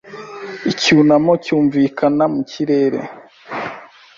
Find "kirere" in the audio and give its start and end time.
2.51-2.99